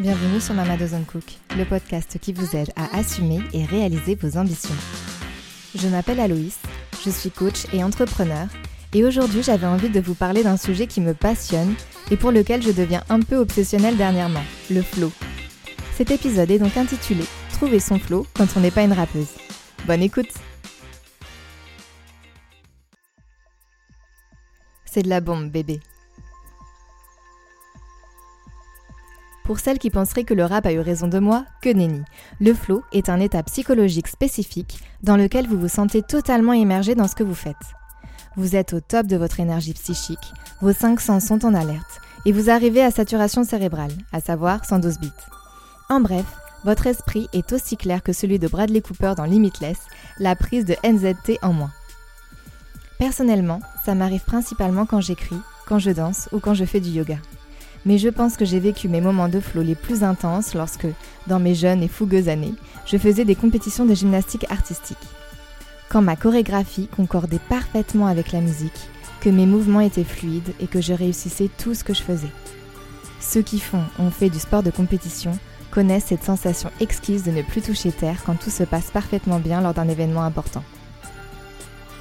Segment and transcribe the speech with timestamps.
[0.00, 1.24] Bienvenue sur Mama Doesn't Cook,
[1.56, 4.74] le podcast qui vous aide à assumer et réaliser vos ambitions.
[5.74, 6.58] Je m'appelle Aloïs,
[7.04, 8.46] je suis coach et entrepreneur,
[8.94, 11.74] et aujourd'hui j'avais envie de vous parler d'un sujet qui me passionne
[12.10, 15.12] et pour lequel je deviens un peu obsessionnelle dernièrement, le flow.
[15.96, 19.30] Cet épisode est donc intitulé Trouver son flow quand on n'est pas une rappeuse.
[19.86, 20.32] Bonne écoute
[24.84, 25.80] C'est de la bombe, bébé.
[29.48, 32.02] Pour celles qui penseraient que le rap a eu raison de moi, que nenni.
[32.38, 37.08] Le flow est un état psychologique spécifique dans lequel vous vous sentez totalement immergé dans
[37.08, 37.56] ce que vous faites.
[38.36, 42.32] Vous êtes au top de votre énergie psychique, vos cinq sens sont en alerte, et
[42.32, 45.12] vous arrivez à saturation cérébrale, à savoir 112 bits.
[45.88, 46.26] En bref,
[46.64, 49.78] votre esprit est aussi clair que celui de Bradley Cooper dans Limitless,
[50.18, 51.72] la prise de NZT en moins.
[52.98, 57.16] Personnellement, ça m'arrive principalement quand j'écris, quand je danse ou quand je fais du yoga
[57.88, 60.86] mais je pense que j'ai vécu mes moments de flow les plus intenses lorsque,
[61.26, 62.52] dans mes jeunes et fougueuses années,
[62.84, 64.98] je faisais des compétitions de gymnastique artistique.
[65.88, 68.90] Quand ma chorégraphie concordait parfaitement avec la musique,
[69.22, 72.30] que mes mouvements étaient fluides et que je réussissais tout ce que je faisais.
[73.20, 75.32] Ceux qui font, ont fait du sport de compétition,
[75.70, 79.62] connaissent cette sensation exquise de ne plus toucher terre quand tout se passe parfaitement bien
[79.62, 80.62] lors d'un événement important.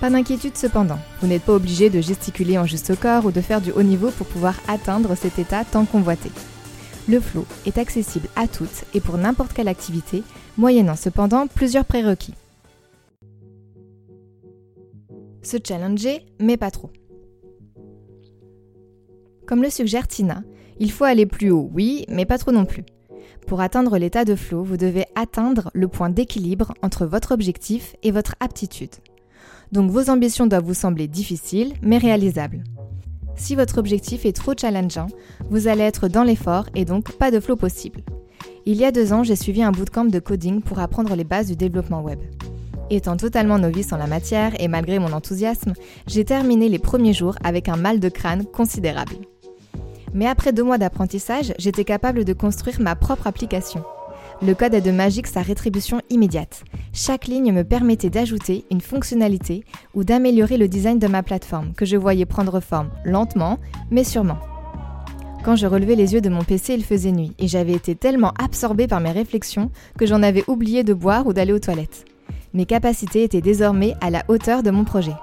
[0.00, 3.60] Pas d'inquiétude cependant, vous n'êtes pas obligé de gesticuler en juste corps ou de faire
[3.60, 6.30] du haut niveau pour pouvoir atteindre cet état tant convoité.
[7.08, 10.22] Le flow est accessible à toutes et pour n'importe quelle activité,
[10.56, 12.34] moyennant cependant plusieurs prérequis.
[15.42, 16.90] Se challenger, mais pas trop.
[19.46, 20.42] Comme le suggère Tina,
[20.78, 22.84] il faut aller plus haut, oui, mais pas trop non plus.
[23.48, 28.12] Pour atteindre l'état de flow, vous devez atteindre le point d'équilibre entre votre objectif et
[28.12, 28.90] votre aptitude
[29.72, 32.64] donc vos ambitions doivent vous sembler difficiles mais réalisables.
[33.36, 35.06] Si votre objectif est trop challengeant,
[35.48, 38.00] vous allez être dans l'effort et donc pas de flow possible.
[38.66, 41.46] Il y a deux ans, j'ai suivi un bootcamp de coding pour apprendre les bases
[41.46, 42.18] du développement web.
[42.90, 45.74] Étant totalement novice en la matière et malgré mon enthousiasme,
[46.06, 49.16] j'ai terminé les premiers jours avec un mal de crâne considérable.
[50.14, 53.84] Mais après deux mois d'apprentissage, j'étais capable de construire ma propre application.
[54.40, 56.62] Le code a de magique sa rétribution immédiate.
[56.92, 61.84] Chaque ligne me permettait d'ajouter une fonctionnalité ou d'améliorer le design de ma plateforme que
[61.84, 63.58] je voyais prendre forme lentement
[63.90, 64.38] mais sûrement.
[65.44, 68.32] Quand je relevais les yeux de mon PC, il faisait nuit et j'avais été tellement
[68.38, 72.04] absorbée par mes réflexions que j'en avais oublié de boire ou d'aller aux toilettes.
[72.54, 75.14] Mes capacités étaient désormais à la hauteur de mon projet.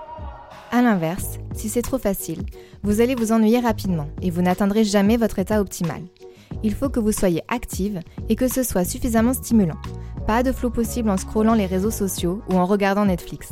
[0.72, 2.44] A l'inverse, si c'est trop facile,
[2.84, 6.02] vous allez vous ennuyer rapidement et vous n'atteindrez jamais votre état optimal
[6.64, 9.78] il faut que vous soyez active et que ce soit suffisamment stimulant.
[10.28, 13.50] Pas de flow possible en scrollant les réseaux sociaux ou en regardant Netflix.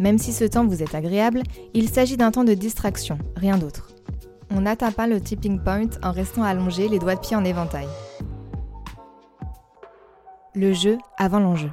[0.00, 1.42] Même si ce temps vous est agréable,
[1.72, 3.90] il s'agit d'un temps de distraction, rien d'autre.
[4.50, 7.86] On n'atteint pas le tipping point en restant allongé, les doigts de pied en éventail.
[10.54, 11.70] Le jeu avant l'enjeu.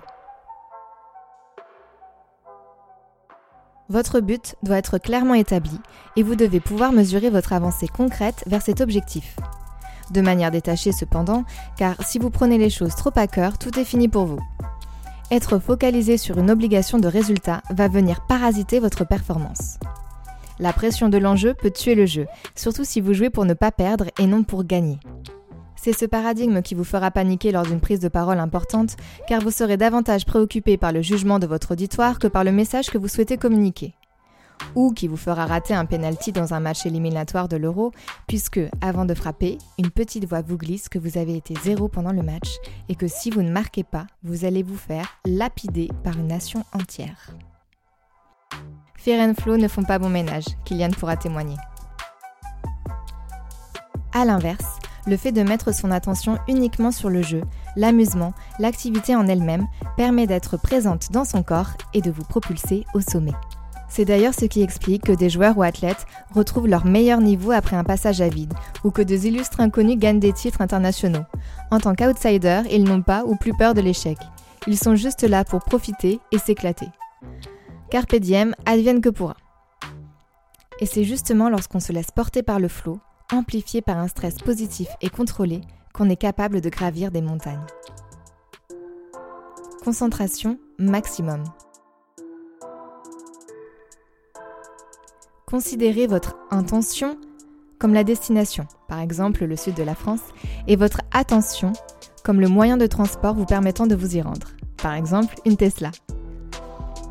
[3.90, 5.78] Votre but doit être clairement établi
[6.16, 9.36] et vous devez pouvoir mesurer votre avancée concrète vers cet objectif
[10.12, 11.44] de manière détachée cependant,
[11.78, 14.40] car si vous prenez les choses trop à cœur, tout est fini pour vous.
[15.32, 19.78] Être focalisé sur une obligation de résultat va venir parasiter votre performance.
[20.60, 23.72] La pression de l'enjeu peut tuer le jeu, surtout si vous jouez pour ne pas
[23.72, 25.00] perdre et non pour gagner.
[25.76, 29.50] C'est ce paradigme qui vous fera paniquer lors d'une prise de parole importante, car vous
[29.50, 33.08] serez davantage préoccupé par le jugement de votre auditoire que par le message que vous
[33.08, 33.96] souhaitez communiquer
[34.76, 37.92] ou qui vous fera rater un penalty dans un match éliminatoire de l'Euro,
[38.28, 42.14] puisque, avant de frapper, une petite voix vous glisse que vous avez été zéro pendant
[42.14, 42.58] le match
[42.90, 46.64] et que si vous ne marquez pas, vous allez vous faire lapider par une nation
[46.74, 47.32] entière.
[48.98, 51.58] Fear and Flow ne font pas bon ménage, Kylian pourra témoigner.
[54.14, 54.78] A l'inverse,
[55.08, 57.42] le fait de mettre son attention uniquement sur le jeu,
[57.76, 59.68] l'amusement, l'activité en elle-même
[59.98, 63.34] permet d'être présente dans son corps et de vous propulser au sommet.
[63.92, 67.76] C'est d'ailleurs ce qui explique que des joueurs ou athlètes retrouvent leur meilleur niveau après
[67.76, 68.54] un passage à vide,
[68.86, 71.26] ou que des illustres inconnus gagnent des titres internationaux.
[71.72, 74.18] En tant qu'outsiders, ils n'ont pas ou plus peur de l'échec.
[74.66, 76.88] Ils sont juste là pour profiter et s'éclater.
[77.90, 79.36] Carpe diem, advienne que pourra.
[80.80, 83.02] Et c'est justement lorsqu'on se laisse porter par le flot,
[83.34, 85.60] amplifié par un stress positif et contrôlé,
[85.94, 87.66] qu'on est capable de gravir des montagnes.
[89.84, 91.44] Concentration maximum.
[95.52, 97.18] Considérez votre intention
[97.78, 100.22] comme la destination, par exemple le sud de la France,
[100.70, 101.74] et votre attention
[102.24, 104.48] comme le moyen de transport vous permettant de vous y rendre,
[104.82, 105.92] par exemple une Tesla.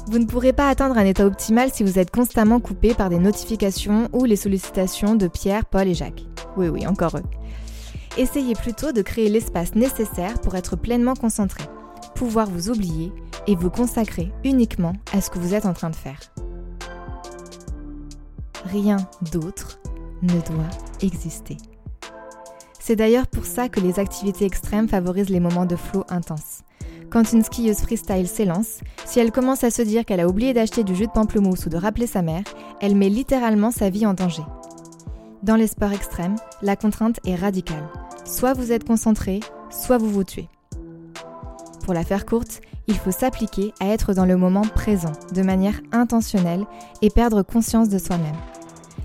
[0.06, 3.18] Vous ne pourrez pas atteindre un état optimal si vous êtes constamment coupé par des
[3.18, 6.24] notifications ou les sollicitations de Pierre, Paul et Jacques.
[6.56, 7.24] Oui, oui, encore eux.
[8.16, 11.64] Essayez plutôt de créer l'espace nécessaire pour être pleinement concentré,
[12.14, 13.12] pouvoir vous oublier
[13.46, 16.18] et vous consacrer uniquement à ce que vous êtes en train de faire.
[18.64, 18.98] Rien
[19.32, 19.80] d'autre
[20.22, 20.70] ne doit
[21.02, 21.56] exister.
[22.78, 26.62] C'est d'ailleurs pour ça que les activités extrêmes favorisent les moments de flow intense.
[27.10, 30.84] Quand une skieuse freestyle s'élance, si elle commence à se dire qu'elle a oublié d'acheter
[30.84, 32.44] du jus de pamplemousse ou de rappeler sa mère,
[32.80, 34.44] elle met littéralement sa vie en danger.
[35.42, 37.88] Dans les sports extrêmes, la contrainte est radicale.
[38.24, 39.40] Soit vous êtes concentré,
[39.70, 40.48] soit vous vous tuez.
[41.90, 45.80] Pour la faire courte, il faut s'appliquer à être dans le moment présent, de manière
[45.90, 46.64] intentionnelle,
[47.02, 48.36] et perdre conscience de soi-même.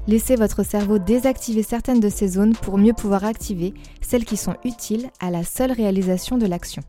[0.05, 4.53] Laissez votre cerveau désactiver certaines de ces zones pour mieux pouvoir activer celles qui sont
[4.63, 6.83] utiles à la seule réalisation de l'action.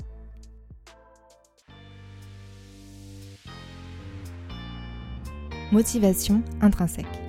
[5.73, 7.26] Motivation intrinsèque.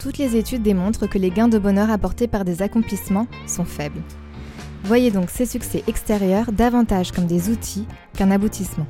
[0.00, 4.00] Toutes les études démontrent que les gains de bonheur apportés par des accomplissements sont faibles.
[4.84, 7.86] Voyez donc ces succès extérieurs davantage comme des outils
[8.16, 8.86] qu'un aboutissement.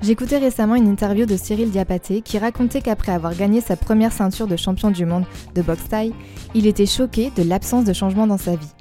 [0.00, 4.46] J'écoutais récemment une interview de Cyril Diapaté qui racontait qu'après avoir gagné sa première ceinture
[4.46, 6.14] de champion du monde de boxe taille,
[6.54, 8.72] il était choqué de l'absence de changement dans sa vie.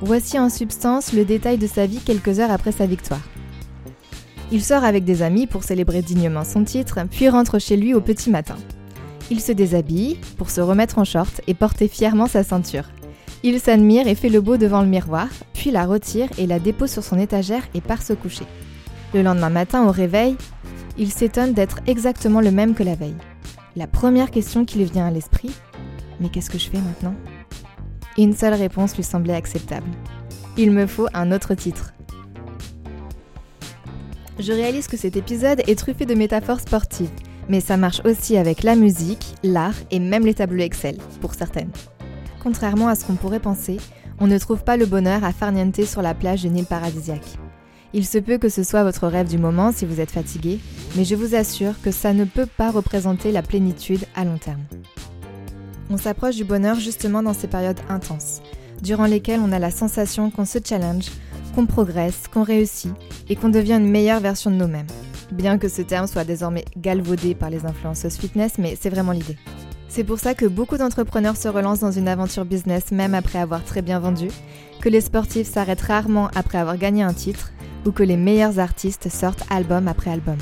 [0.00, 3.20] Voici en substance le détail de sa vie quelques heures après sa victoire.
[4.50, 8.00] Il sort avec des amis pour célébrer dignement son titre, puis rentre chez lui au
[8.00, 8.56] petit matin.
[9.32, 12.90] Il se déshabille pour se remettre en short et porter fièrement sa ceinture.
[13.42, 16.90] Il s'admire et fait le beau devant le miroir, puis la retire et la dépose
[16.90, 18.44] sur son étagère et part se coucher.
[19.14, 20.36] Le lendemain matin, au réveil,
[20.98, 23.16] il s'étonne d'être exactement le même que la veille.
[23.74, 25.50] La première question qui lui vient à l'esprit,
[26.20, 27.14] mais qu'est-ce que je fais maintenant?
[28.18, 29.88] Une seule réponse lui semblait acceptable.
[30.58, 31.94] Il me faut un autre titre.
[34.38, 37.08] Je réalise que cet épisode est truffé de métaphores sportives,
[37.48, 41.70] mais ça marche aussi avec la musique, l'art et même les tableaux Excel, pour certaines.
[42.42, 43.78] Contrairement à ce qu'on pourrait penser,
[44.18, 47.38] on ne trouve pas le bonheur à farniente sur la plage d'une île paradisiaque.
[47.94, 50.58] Il se peut que ce soit votre rêve du moment si vous êtes fatigué,
[50.96, 54.62] mais je vous assure que ça ne peut pas représenter la plénitude à long terme.
[55.90, 58.40] On s'approche du bonheur justement dans ces périodes intenses,
[58.82, 61.10] durant lesquelles on a la sensation qu'on se challenge,
[61.54, 62.92] qu'on progresse, qu'on réussit
[63.28, 64.86] et qu'on devient une meilleure version de nous-mêmes.
[65.32, 69.38] Bien que ce terme soit désormais galvaudé par les influenceuses fitness, mais c'est vraiment l'idée.
[69.88, 73.64] C'est pour ça que beaucoup d'entrepreneurs se relancent dans une aventure business même après avoir
[73.64, 74.28] très bien vendu,
[74.82, 77.50] que les sportifs s'arrêtent rarement après avoir gagné un titre,
[77.86, 80.36] ou que les meilleurs artistes sortent album après album.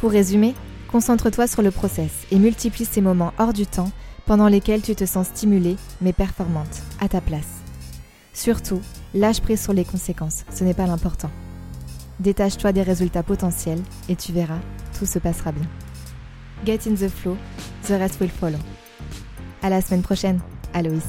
[0.00, 0.54] Pour résumer,
[0.90, 3.92] concentre-toi sur le process et multiplie ces moments hors du temps
[4.26, 7.60] pendant lesquels tu te sens stimulée mais performante, à ta place.
[8.32, 8.80] Surtout,
[9.14, 11.30] lâche prise sur les conséquences, ce n'est pas l'important.
[12.20, 13.80] Détache-toi des résultats potentiels
[14.10, 14.58] et tu verras,
[14.98, 15.66] tout se passera bien.
[16.66, 17.34] Get in the flow,
[17.84, 18.58] the rest will follow.
[19.62, 20.38] À la semaine prochaine,
[20.74, 21.02] Aloïs.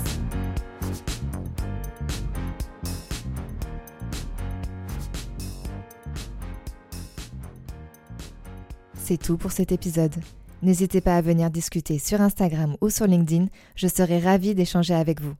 [8.95, 10.15] C'est tout pour cet épisode.
[10.61, 15.19] N'hésitez pas à venir discuter sur Instagram ou sur LinkedIn, je serai ravie d'échanger avec
[15.19, 15.33] vous.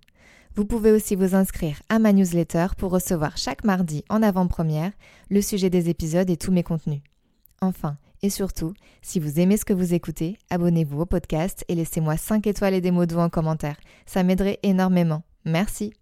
[0.55, 4.91] Vous pouvez aussi vous inscrire à ma newsletter pour recevoir chaque mardi en avant-première
[5.29, 7.01] le sujet des épisodes et tous mes contenus.
[7.61, 12.17] Enfin, et surtout, si vous aimez ce que vous écoutez, abonnez-vous au podcast et laissez-moi
[12.17, 13.77] 5 étoiles et des mots doux en commentaire.
[14.05, 15.23] Ça m'aiderait énormément.
[15.45, 15.93] Merci.